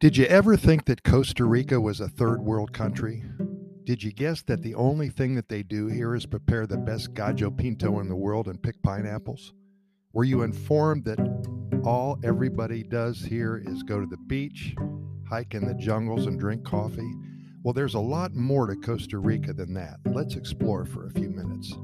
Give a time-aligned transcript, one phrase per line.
[0.00, 3.22] Did you ever think that Costa Rica was a third world country?
[3.84, 7.12] Did you guess that the only thing that they do here is prepare the best
[7.12, 9.52] gallo pinto in the world and pick pineapples?
[10.14, 11.18] Were you informed that
[11.84, 14.74] all everybody does here is go to the beach,
[15.28, 17.12] hike in the jungles, and drink coffee?
[17.62, 19.98] Well, there's a lot more to Costa Rica than that.
[20.06, 21.74] Let's explore for a few minutes.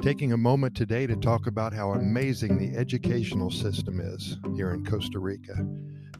[0.00, 4.82] Taking a moment today to talk about how amazing the educational system is here in
[4.86, 5.56] Costa Rica.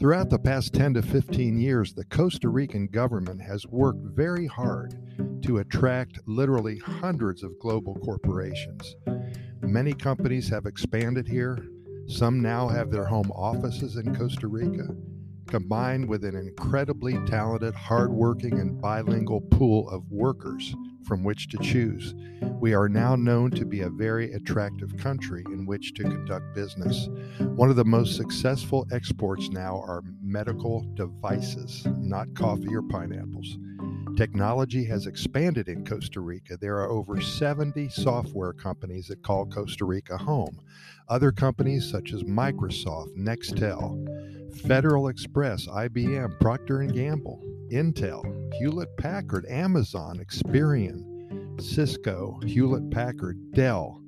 [0.00, 4.94] Throughout the past 10 to 15 years, the Costa Rican government has worked very hard
[5.42, 8.96] to attract literally hundreds of global corporations.
[9.62, 11.58] Many companies have expanded here.
[12.06, 14.88] Some now have their home offices in Costa Rica
[15.46, 22.14] combined with an incredibly talented, hardworking, and bilingual pool of workers from which to choose.
[22.60, 27.08] We are now known to be a very attractive country in which to conduct business.
[27.38, 33.58] One of the most successful exports now are medical devices, not coffee or pineapples.
[34.16, 36.56] Technology has expanded in Costa Rica.
[36.56, 40.60] There are over 70 software companies that call Costa Rica home.
[41.08, 44.06] Other companies such as Microsoft, Nextel,
[44.54, 54.00] Federal Express, IBM, Procter & Gamble, Intel, Hewlett Packard, Amazon, Experian, Cisco, Hewlett Packard, Dell,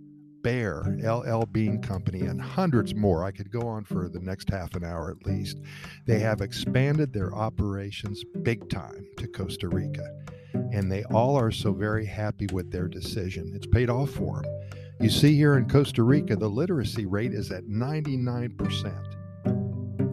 [0.42, 3.25] Bear, LL Bean Company, and hundreds more.
[3.25, 5.58] I could go on for the next half an hour at least.
[6.06, 10.08] They have expanded their operations big time to Costa Rica,
[10.55, 13.53] and they all are so very happy with their decision.
[13.55, 14.53] It's paid off for them.
[15.00, 19.16] You see, here in Costa Rica, the literacy rate is at 99%.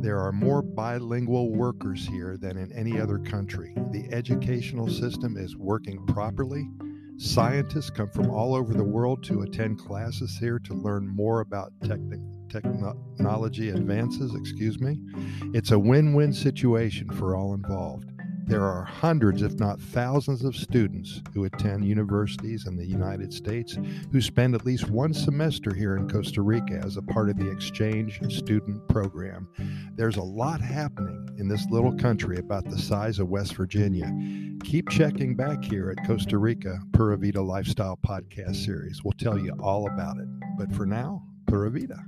[0.04, 3.74] There are more bilingual workers here than in any other country.
[3.92, 6.68] The educational system is working properly.
[7.18, 11.72] Scientists come from all over the world to attend classes here to learn more about
[12.50, 15.00] technology advances, excuse me.
[15.54, 18.10] It's a win-win situation for all involved.
[18.46, 23.78] There are hundreds, if not thousands, of students who attend universities in the United States
[24.12, 27.50] who spend at least one semester here in Costa Rica as a part of the
[27.50, 29.48] exchange student program.
[29.96, 34.12] There's a lot happening in this little country about the size of West Virginia.
[34.64, 39.04] Keep checking back here at Costa Rica Pura Vida Lifestyle Podcast Series.
[39.04, 40.28] We'll tell you all about it.
[40.58, 42.04] But for now, Pura Vida.